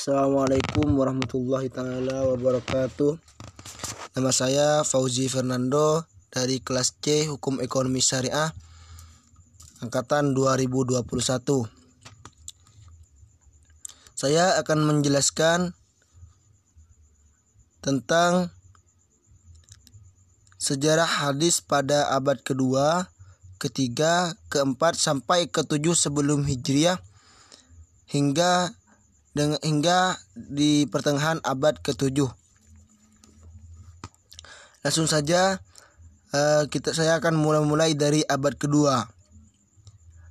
Assalamualaikum 0.00 0.96
warahmatullahi 0.96 1.68
taala 1.68 2.24
wabarakatuh. 2.32 3.20
Nama 4.16 4.32
saya 4.32 4.80
Fauzi 4.80 5.28
Fernando 5.28 6.08
dari 6.32 6.56
kelas 6.56 6.96
C 7.04 7.28
Hukum 7.28 7.60
Ekonomi 7.60 8.00
Syariah 8.00 8.48
angkatan 9.84 10.32
2021. 10.32 11.04
Saya 14.16 14.56
akan 14.64 14.88
menjelaskan 14.88 15.76
tentang 17.84 18.56
sejarah 20.56 21.28
hadis 21.28 21.60
pada 21.60 22.08
abad 22.16 22.40
kedua, 22.40 23.12
ketiga, 23.60 24.32
keempat 24.48 24.96
sampai 24.96 25.44
ketujuh 25.52 25.92
sebelum 25.92 26.48
hijriah 26.48 26.96
hingga 28.08 28.79
dengan 29.36 29.58
hingga 29.62 30.18
di 30.34 30.86
pertengahan 30.90 31.38
abad 31.46 31.78
ke-7. 31.80 32.26
Langsung 34.80 35.06
saja 35.06 35.60
uh, 36.32 36.64
kita 36.66 36.96
saya 36.96 37.20
akan 37.20 37.36
mulai-mulai 37.36 37.94
dari 37.94 38.24
abad 38.26 38.56
kedua. 38.56 39.06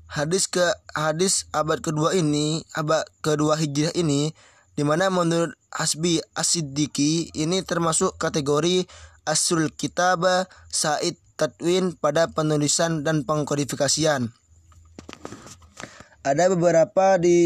Hadis 0.09 0.49
ke 0.49 0.65
hadis 0.97 1.45
abad 1.53 1.85
kedua 1.85 2.17
ini, 2.17 2.65
abad 2.73 3.05
kedua 3.21 3.53
hijriah 3.61 3.93
ini 3.93 4.33
di 4.73 4.81
mana 4.81 5.11
menurut 5.13 5.53
Hasbi 5.69 6.17
As-Siddiqi 6.33 7.29
ini 7.37 7.61
termasuk 7.61 8.17
kategori 8.17 8.89
Asul 9.27 9.69
Kitab 9.69 10.25
Said 10.73 11.13
Tadwin 11.37 11.93
pada 11.93 12.25
penulisan 12.25 13.05
dan 13.05 13.21
pengkodifikasian. 13.21 14.33
Ada 16.25 16.51
beberapa 16.51 17.21
di 17.21 17.37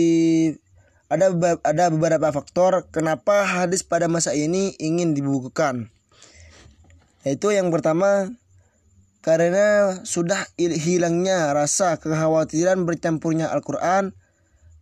ada 1.13 1.29
ada 1.61 1.93
beberapa 1.93 2.33
faktor 2.33 2.89
kenapa 2.89 3.45
hadis 3.45 3.85
pada 3.85 4.09
masa 4.09 4.33
ini 4.33 4.73
ingin 4.81 5.13
dibukukan. 5.13 5.93
Yaitu 7.21 7.53
yang 7.53 7.69
pertama 7.69 8.33
karena 9.21 10.01
sudah 10.03 10.49
hilangnya 10.57 11.53
rasa 11.53 12.01
kekhawatiran 12.01 12.83
bercampurnya 12.83 13.47
Al-Qur'an 13.53 14.11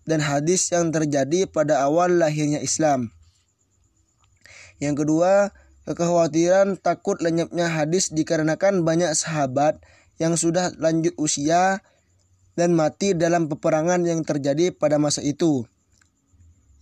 dan 0.07 0.19
hadis 0.23 0.71
yang 0.73 0.89
terjadi 0.89 1.45
pada 1.45 1.85
awal 1.85 2.17
lahirnya 2.17 2.57
Islam. 2.57 3.13
Yang 4.81 5.05
kedua, 5.05 5.53
kekhawatiran 5.85 6.81
takut 6.81 7.21
lenyapnya 7.21 7.69
hadis 7.69 8.09
dikarenakan 8.09 8.81
banyak 8.81 9.13
sahabat 9.13 9.77
yang 10.17 10.33
sudah 10.33 10.73
lanjut 10.81 11.13
usia 11.21 11.85
dan 12.57 12.73
mati 12.73 13.13
dalam 13.13 13.45
peperangan 13.45 14.01
yang 14.09 14.25
terjadi 14.25 14.73
pada 14.73 14.97
masa 14.97 15.21
itu. 15.21 15.69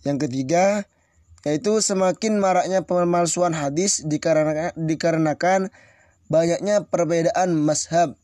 Yang 0.00 0.28
ketiga, 0.28 0.88
yaitu 1.44 1.80
semakin 1.80 2.40
maraknya 2.40 2.84
pemalsuan 2.84 3.52
hadis 3.52 4.04
dikarenakan, 4.04 4.72
dikarenakan 4.76 5.60
banyaknya 6.32 6.88
perbedaan 6.88 7.56
mazhab. 7.56 8.16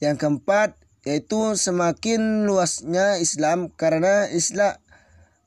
Yang 0.00 0.16
keempat, 0.24 0.80
yaitu 1.04 1.54
semakin 1.54 2.48
luasnya 2.48 3.20
Islam 3.20 3.72
karena 3.72 4.28
Islam 4.32 4.76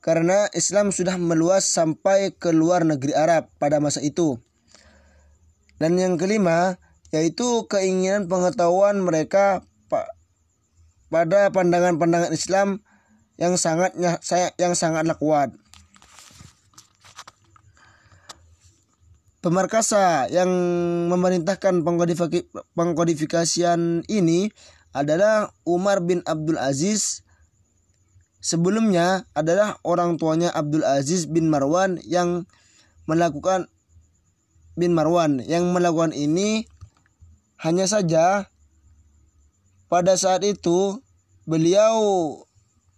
karena 0.04 0.52
Islam 0.52 0.92
sudah 0.92 1.16
meluas 1.16 1.64
sampai 1.64 2.36
ke 2.36 2.52
luar 2.52 2.84
negeri 2.84 3.16
Arab 3.16 3.48
pada 3.56 3.80
masa 3.80 4.04
itu. 4.04 4.36
Dan 5.80 5.96
yang 5.96 6.20
kelima, 6.20 6.76
yaitu 7.08 7.64
keinginan 7.72 8.28
pengetahuan 8.28 9.00
mereka 9.00 9.64
pada 11.08 11.48
pandangan-pandangan 11.48 12.36
Islam 12.36 12.84
yang 13.40 13.58
sangatnya 13.58 14.22
saya 14.22 14.54
yang 14.58 14.78
sangatlah 14.78 15.18
kuat. 15.18 15.50
Pemerkasa 19.44 20.24
yang 20.32 20.48
memerintahkan 21.12 21.84
pengkodifikasian 22.72 24.08
ini 24.08 24.48
adalah 24.96 25.52
Umar 25.68 26.00
bin 26.00 26.24
Abdul 26.24 26.56
Aziz. 26.56 27.20
Sebelumnya 28.40 29.28
adalah 29.36 29.76
orang 29.84 30.16
tuanya 30.16 30.48
Abdul 30.48 30.84
Aziz 30.84 31.28
bin 31.28 31.52
Marwan 31.52 32.00
yang 32.08 32.48
melakukan 33.04 33.68
bin 34.80 34.96
Marwan 34.96 35.44
yang 35.44 35.70
melakukan 35.76 36.16
ini 36.16 36.64
hanya 37.60 37.84
saja 37.84 38.48
pada 39.92 40.16
saat 40.16 40.42
itu 40.44 41.04
beliau 41.44 41.94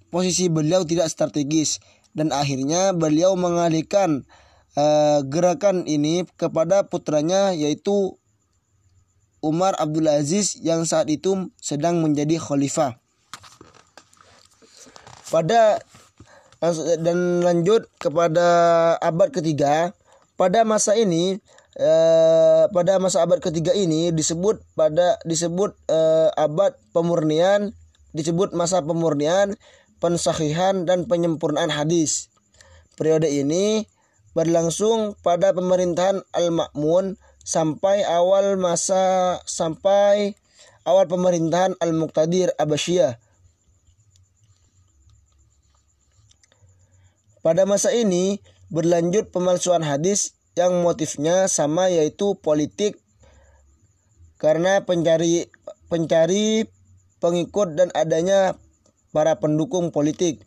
posisi 0.08 0.50
beliau 0.50 0.86
tidak 0.86 1.10
strategis 1.10 1.82
dan 2.16 2.32
akhirnya 2.32 2.96
beliau 2.96 3.36
mengalihkan 3.36 4.24
uh, 4.78 5.20
gerakan 5.26 5.84
ini 5.84 6.24
kepada 6.40 6.88
putranya 6.88 7.52
yaitu 7.52 8.16
Umar 9.44 9.76
Abdul 9.78 10.08
Aziz 10.08 10.58
yang 10.58 10.88
saat 10.88 11.06
itu 11.12 11.52
sedang 11.60 12.02
menjadi 12.02 12.40
khalifah. 12.40 12.98
Pada 15.30 15.78
dan 17.04 17.44
lanjut 17.44 17.86
kepada 18.00 18.46
abad 18.98 19.28
ketiga, 19.30 19.92
pada 20.34 20.64
masa 20.64 20.96
ini 20.98 21.38
eh, 21.76 22.64
pada 22.72 22.96
masa 22.96 23.22
abad 23.22 23.38
ketiga 23.38 23.76
ini 23.76 24.10
disebut 24.10 24.60
pada 24.72 25.20
disebut 25.28 25.76
eh, 25.88 26.28
abad 26.34 26.74
pemurnian 26.96 27.76
disebut 28.16 28.56
masa 28.56 28.80
pemurnian 28.80 29.54
pensahihan 29.98 30.84
dan 30.84 31.08
penyempurnaan 31.08 31.72
hadis. 31.72 32.28
Periode 32.96 33.28
ini 33.28 33.84
berlangsung 34.36 35.16
pada 35.24 35.56
pemerintahan 35.56 36.20
Al-Ma'mun 36.32 37.16
sampai 37.40 38.04
awal 38.04 38.60
masa 38.60 39.38
sampai 39.48 40.36
awal 40.84 41.08
pemerintahan 41.08 41.78
Al-Muqtadir 41.80 42.52
Abbasiyah. 42.60 43.16
Pada 47.40 47.62
masa 47.62 47.94
ini 47.94 48.42
berlanjut 48.74 49.30
pemalsuan 49.30 49.86
hadis 49.86 50.34
yang 50.58 50.82
motifnya 50.82 51.46
sama 51.46 51.86
yaitu 51.86 52.34
politik 52.42 52.98
karena 54.42 54.82
pencari 54.82 55.46
pencari 55.86 56.66
pengikut 57.22 57.78
dan 57.78 57.94
adanya 57.94 58.58
para 59.10 59.38
pendukung 59.38 59.94
politik. 59.94 60.42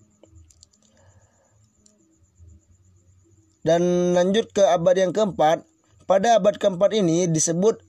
Dan 3.64 4.16
lanjut 4.16 4.50
ke 4.56 4.64
abad 4.64 4.96
yang 4.96 5.12
keempat, 5.12 5.68
pada 6.08 6.40
abad 6.40 6.56
keempat 6.56 6.96
ini 6.96 7.28
disebut 7.28 7.84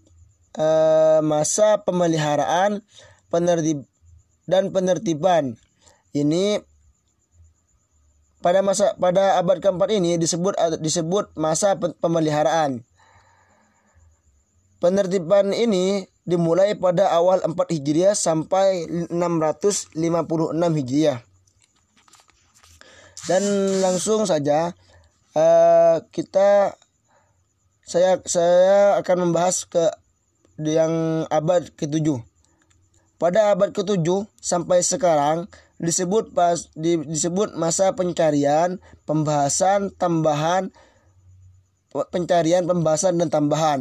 uh, 0.59 1.23
masa 1.23 1.81
pemeliharaan 1.87 2.83
penertib 3.31 3.87
dan 4.51 4.75
penertiban. 4.75 5.55
Ini 6.11 6.59
pada 8.43 8.65
masa 8.67 8.99
pada 8.99 9.39
abad 9.39 9.63
keempat 9.63 9.95
ini 9.95 10.19
disebut 10.19 10.59
disebut 10.83 11.31
masa 11.39 11.79
pemeliharaan. 11.79 12.83
Penertiban 14.81 15.53
ini 15.53 16.09
dimulai 16.31 16.79
pada 16.79 17.11
awal 17.11 17.43
4 17.43 17.53
Hijriah 17.75 18.15
sampai 18.15 18.87
656 19.11 19.99
Hijriah. 20.55 21.19
Dan 23.27 23.43
langsung 23.83 24.25
saja 24.25 24.73
uh, 25.35 25.97
kita 26.15 26.79
saya 27.83 28.23
saya 28.23 29.03
akan 29.03 29.29
membahas 29.29 29.67
ke 29.67 29.91
yang 30.63 31.27
abad 31.27 31.75
ke-7. 31.75 32.23
Pada 33.19 33.53
abad 33.53 33.75
ke-7 33.75 34.07
sampai 34.39 34.87
sekarang 34.87 35.51
disebut 35.83 36.31
pas 36.31 36.71
di, 36.79 37.03
disebut 37.03 37.59
masa 37.59 37.93
pencarian, 37.99 38.79
pembahasan, 39.05 39.91
tambahan 39.99 40.71
pencarian, 41.91 42.65
pembahasan 42.67 43.19
dan 43.19 43.29
tambahan. 43.29 43.81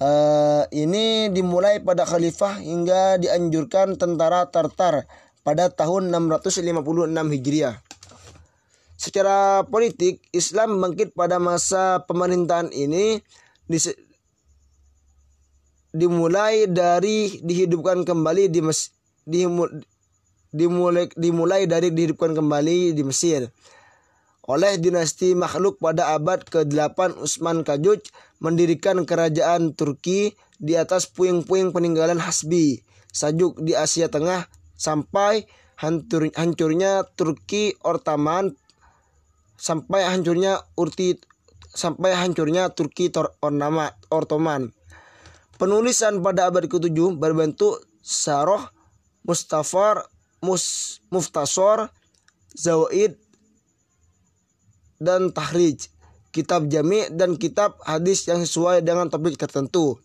Uh, 0.00 0.64
ini 0.72 1.28
dimulai 1.28 1.76
pada 1.84 2.08
khalifah 2.08 2.56
hingga 2.64 3.20
dianjurkan 3.20 4.00
tentara 4.00 4.48
Tartar 4.48 5.04
pada 5.44 5.68
tahun 5.68 6.08
656 6.08 6.64
Hijriah. 7.12 7.76
Secara 8.96 9.60
politik, 9.68 10.24
Islam 10.32 10.80
bangkit 10.80 11.12
pada 11.12 11.36
masa 11.36 12.00
pemerintahan 12.08 12.72
ini 12.72 13.20
dimulai 15.92 16.64
dari 16.64 17.36
dihidupkan 17.44 18.00
kembali 18.08 18.48
di 18.48 18.60
Mes, 18.64 18.96
dimulai 20.48 21.12
dimulai 21.12 21.68
dari 21.68 21.92
dihidupkan 21.92 22.32
kembali 22.32 22.96
di 22.96 23.02
Mesir 23.04 23.52
oleh 24.48 24.80
dinasti 24.80 25.36
makhluk 25.36 25.76
pada 25.82 26.16
abad 26.16 26.44
ke-8 26.48 27.20
Utsman 27.20 27.60
Kajuj 27.66 28.08
mendirikan 28.40 29.04
kerajaan 29.04 29.76
Turki 29.76 30.32
di 30.56 30.76
atas 30.76 31.08
puing-puing 31.08 31.72
peninggalan 31.72 32.20
Hasbi, 32.20 32.80
Sajuk 33.12 33.60
di 33.60 33.76
Asia 33.76 34.08
Tengah 34.08 34.48
sampai 34.76 35.44
hancur, 35.80 36.28
hancurnya 36.32 37.04
Turki 37.16 37.76
Ottoman 37.80 38.52
sampai 39.60 40.08
hancurnya 40.08 40.64
Urti 40.76 41.20
sampai 41.70 42.16
hancurnya 42.16 42.72
Turki 42.72 43.12
Ornama, 43.44 43.94
Ottoman. 44.10 44.72
Penulisan 45.60 46.24
pada 46.24 46.48
abad 46.48 46.64
ke-7 46.66 47.20
berbentuk 47.20 47.84
Saroh, 48.00 48.64
Mustafar, 49.28 50.08
Mus, 50.40 50.98
Muftasor, 51.12 51.92
Zawaid, 52.56 53.20
dan 55.00 55.32
Tahrij. 55.32 55.88
Kitab 56.30 56.70
jami 56.70 57.10
dan 57.10 57.34
kitab 57.34 57.80
hadis 57.82 58.28
yang 58.30 58.38
sesuai 58.38 58.86
dengan 58.86 59.10
topik 59.10 59.34
tertentu. 59.34 59.98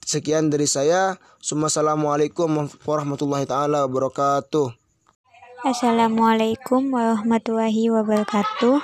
Sekian 0.00 0.48
dari 0.48 0.64
saya. 0.64 1.20
Assalamualaikum 1.44 2.48
warahmatullahi 2.88 3.44
taala 3.44 3.84
wabarakatuh. 3.84 4.72
Assalamualaikum 5.66 6.94
warahmatullahi 6.94 7.92
wabarakatuh. 7.92 8.80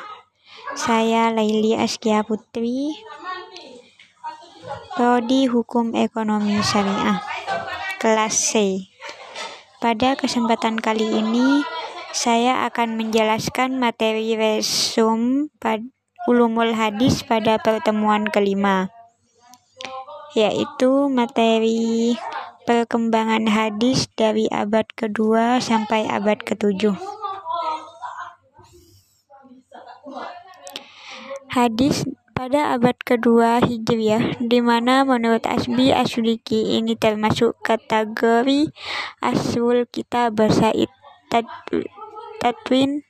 Saya 0.74 1.30
Laili 1.30 1.78
Askia 1.78 2.26
Putri, 2.26 2.98
Prodi 4.98 5.46
Hukum 5.46 5.94
Ekonomi 5.94 6.58
Syariah, 6.60 7.22
kelas 8.02 8.34
C. 8.34 8.84
Pada 9.78 10.18
kesempatan 10.18 10.82
kali 10.82 11.24
ini, 11.24 11.62
saya 12.14 12.62
akan 12.70 12.94
menjelaskan 12.94 13.74
materi 13.82 14.38
resum 14.38 15.50
ulumul 16.30 16.70
hadis 16.70 17.26
pada 17.26 17.58
pertemuan 17.58 18.30
kelima, 18.30 18.94
yaitu 20.38 21.10
materi 21.10 22.14
perkembangan 22.70 23.50
hadis 23.50 24.06
dari 24.14 24.46
abad 24.54 24.86
kedua 24.94 25.58
sampai 25.58 26.06
abad 26.06 26.38
ketujuh. 26.38 26.94
Hadis 31.50 32.06
pada 32.30 32.78
abad 32.78 32.94
kedua 33.02 33.58
Hijriah, 33.58 34.38
di 34.38 34.62
mana 34.62 35.02
menurut 35.02 35.42
Asbi 35.50 35.90
Asyudiki 35.90 36.78
ini 36.78 36.94
termasuk 36.94 37.58
kategori 37.66 38.70
Asrul 39.18 39.90
Kitab 39.90 40.38
Basaid 40.38 40.90
Tatwin, 42.40 43.06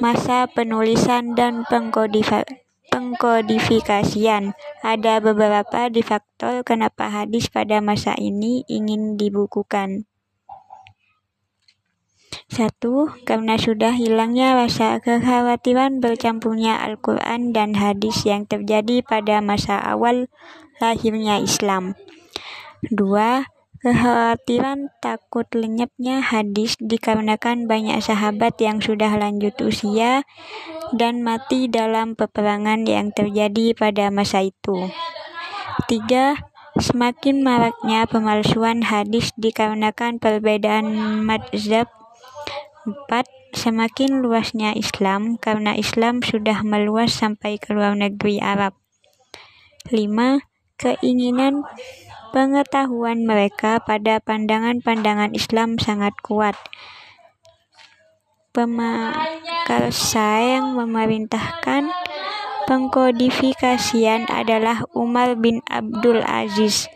masa 0.00 0.46
penulisan 0.48 1.34
dan 1.34 1.64
pengkodifikasian. 2.92 4.52
Ada 4.84 5.20
beberapa 5.24 5.88
di 5.88 6.04
faktor 6.04 6.62
kenapa 6.62 7.08
hadis 7.08 7.48
pada 7.48 7.80
masa 7.80 8.12
ini 8.20 8.64
ingin 8.68 9.16
dibukukan. 9.16 10.04
Satu, 12.52 13.08
karena 13.24 13.56
sudah 13.56 13.96
hilangnya 13.96 14.52
rasa 14.52 15.00
kekhawatiran 15.00 16.04
bercampurnya 16.04 16.84
Al-Quran 16.84 17.56
dan 17.56 17.72
hadis 17.80 18.28
yang 18.28 18.44
terjadi 18.44 19.00
pada 19.00 19.40
masa 19.40 19.80
awal 19.80 20.28
lahirnya 20.76 21.40
Islam. 21.40 21.96
Dua, 22.92 23.48
kekhawatiran 23.82 24.94
takut 25.02 25.44
lenyapnya 25.50 26.22
hadis 26.22 26.78
dikarenakan 26.78 27.66
banyak 27.66 27.98
sahabat 27.98 28.54
yang 28.62 28.78
sudah 28.78 29.10
lanjut 29.18 29.58
usia 29.58 30.22
dan 30.94 31.26
mati 31.26 31.66
dalam 31.66 32.14
peperangan 32.14 32.86
yang 32.86 33.10
terjadi 33.10 33.74
pada 33.74 34.14
masa 34.14 34.46
itu. 34.46 34.86
Tiga, 35.90 36.38
semakin 36.78 37.42
maraknya 37.42 38.06
pemalsuan 38.06 38.86
hadis 38.86 39.34
dikarenakan 39.34 40.22
perbedaan 40.22 40.86
madzhab. 41.26 41.90
Empat, 42.86 43.26
semakin 43.50 44.22
luasnya 44.22 44.78
Islam 44.78 45.42
karena 45.42 45.74
Islam 45.74 46.22
sudah 46.22 46.62
meluas 46.62 47.10
sampai 47.18 47.58
ke 47.58 47.74
luar 47.74 47.98
negeri 47.98 48.38
Arab. 48.38 48.78
Lima, 49.90 50.46
keinginan 50.78 51.66
pengetahuan 52.32 53.28
mereka 53.28 53.78
pada 53.84 54.18
pandangan-pandangan 54.18 55.36
Islam 55.36 55.76
sangat 55.78 56.16
kuat. 56.24 56.56
Pemakarsa 58.56 60.28
yang 60.58 60.76
memerintahkan 60.76 62.01
pengkodifikasian 62.66 64.30
adalah 64.30 64.86
Umar 64.94 65.38
bin 65.38 65.62
Abdul 65.66 66.22
Aziz. 66.22 66.86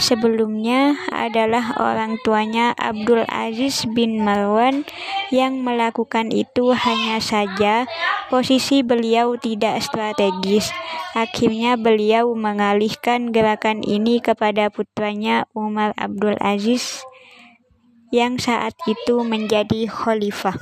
Sebelumnya 0.00 0.96
adalah 1.12 1.76
orang 1.76 2.16
tuanya 2.24 2.72
Abdul 2.80 3.28
Aziz 3.28 3.84
bin 3.92 4.24
Marwan 4.24 4.88
yang 5.28 5.60
melakukan 5.60 6.32
itu 6.32 6.72
hanya 6.72 7.20
saja 7.20 7.84
posisi 8.32 8.80
beliau 8.80 9.36
tidak 9.36 9.84
strategis. 9.84 10.72
Akhirnya 11.12 11.76
beliau 11.76 12.32
mengalihkan 12.32 13.36
gerakan 13.36 13.84
ini 13.84 14.24
kepada 14.24 14.72
putranya 14.72 15.44
Umar 15.52 15.92
Abdul 16.00 16.40
Aziz 16.40 17.04
yang 18.08 18.40
saat 18.40 18.72
itu 18.88 19.20
menjadi 19.20 19.88
khalifah. 19.88 20.56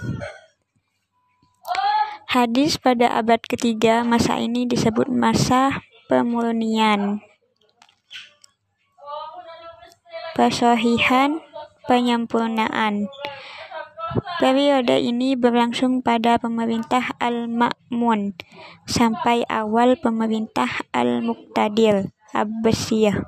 Hadis 2.30 2.78
pada 2.78 3.10
abad 3.10 3.42
ketiga 3.42 4.06
masa 4.06 4.38
ini 4.38 4.62
disebut 4.62 5.10
masa 5.10 5.82
pemurnian. 6.06 7.18
Pesohihan 10.38 11.42
penyempurnaan. 11.90 13.10
Periode 14.38 15.02
ini 15.02 15.34
berlangsung 15.34 16.06
pada 16.06 16.38
pemerintah 16.38 17.18
Al-Ma'mun 17.18 18.38
sampai 18.86 19.42
awal 19.50 19.98
pemerintah 19.98 20.86
Al-Muqtadir 20.94 22.14
Abbasiyah. 22.30 23.26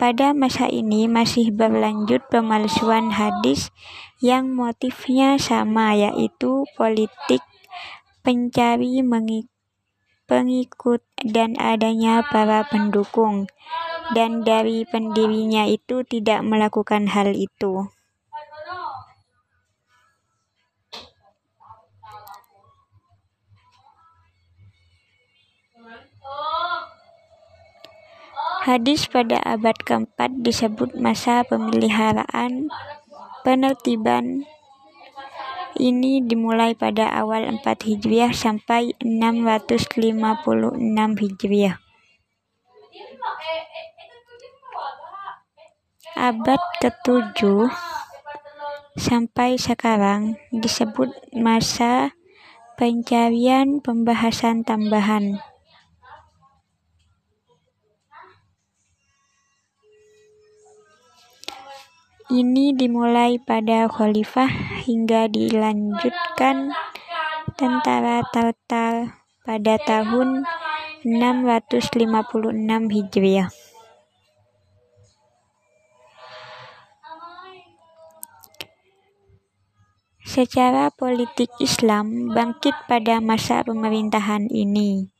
Pada 0.00 0.32
masa 0.32 0.64
ini 0.72 1.12
masih 1.12 1.52
berlanjut 1.52 2.24
pemalsuan 2.32 3.12
hadis 3.12 3.68
yang 4.24 4.48
motifnya 4.56 5.36
sama 5.36 5.92
yaitu 5.92 6.64
politik 6.72 7.44
pencari 8.28 9.00
pengikut 10.28 11.00
dan 11.24 11.56
adanya 11.56 12.20
para 12.28 12.60
pendukung, 12.68 13.48
dan 14.12 14.44
dari 14.44 14.84
pendirinya 14.84 15.64
itu 15.64 16.04
tidak 16.04 16.44
melakukan 16.44 17.08
hal 17.08 17.32
itu. 17.32 17.88
Hadis 28.68 29.08
pada 29.08 29.40
abad 29.40 29.72
keempat 29.80 30.44
disebut 30.44 30.92
masa 31.00 31.40
pemeliharaan 31.48 32.68
penertiban 33.40 34.44
ini 35.76 36.24
dimulai 36.24 36.72
pada 36.72 37.12
awal 37.12 37.44
4 37.44 37.60
Hijriah 37.64 38.32
sampai 38.32 38.96
656 39.04 39.76
Hijriah. 41.20 41.76
Abad 46.18 46.58
ke-7 46.82 47.70
sampai 48.98 49.54
sekarang 49.54 50.34
disebut 50.50 51.14
masa 51.30 52.16
pencarian 52.74 53.78
pembahasan 53.78 54.66
tambahan. 54.66 55.38
Ini 62.28 62.76
dimulai 62.76 63.40
pada 63.40 63.88
khalifah 63.88 64.52
hingga 64.84 65.32
dilanjutkan 65.32 66.76
tentara 67.56 68.20
Tartar 68.28 69.16
pada 69.48 69.80
tahun 69.80 70.44
656 71.08 71.88
Hijriah. 72.92 73.48
Secara 80.20 80.92
politik 80.92 81.48
Islam 81.64 82.36
bangkit 82.36 82.76
pada 82.84 83.24
masa 83.24 83.64
pemerintahan 83.64 84.52
ini. 84.52 85.17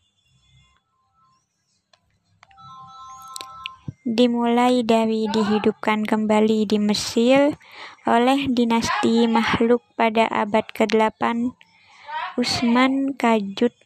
Dimulai 4.08 4.80
dari 4.80 5.28
dihidupkan 5.28 6.08
kembali 6.08 6.64
di 6.64 6.80
Mesir 6.80 7.60
oleh 8.08 8.48
dinasti 8.48 9.28
Makhluk 9.28 9.84
pada 10.00 10.24
abad 10.32 10.64
ke-8. 10.72 11.52
Usman 12.40 13.12
Kajut 13.20 13.76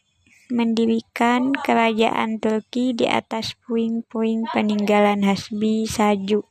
mendirikan 0.47 1.51
kerajaan 1.51 2.39
Turki 2.39 2.95
di 2.95 3.03
atas 3.09 3.59
puing-puing 3.67 4.47
peninggalan 4.55 5.27
Hasbi 5.27 5.83
Saju 5.83 6.47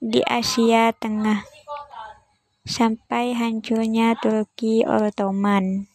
di 0.00 0.24
Asia 0.24 0.90
Tengah. 0.96 1.44
sampai 2.70 3.34
hancurnya 3.34 4.14
Turki 4.20 4.86
Ottoman. 4.86 5.89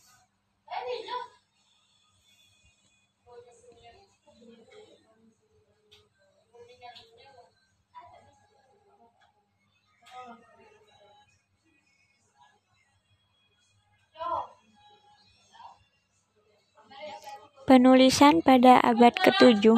Penulisan 17.65 18.45
pada 18.45 18.77
abad 18.77 19.17
ke-7 19.17 19.74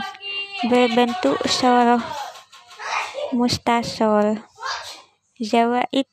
berbentuk 0.67 1.39
soroh 1.47 2.03
mustasol, 3.31 4.43
zawaid 5.39 6.07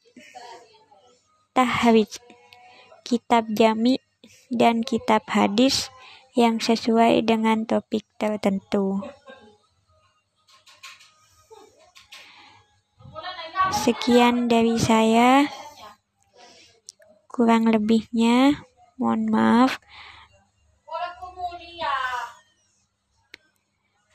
tahrij, 1.50 2.10
kitab 3.02 3.50
jami, 3.54 3.98
dan 4.54 4.86
kitab 4.86 5.26
hadis 5.30 5.90
yang 6.38 6.62
sesuai 6.62 7.26
dengan 7.26 7.66
topik 7.66 8.06
tertentu. 8.22 9.02
Sekian 13.74 14.46
dari 14.46 14.78
saya. 14.78 15.50
Kurang 17.30 17.66
lebihnya, 17.66 18.62
mohon 18.94 19.26
maaf. 19.26 19.82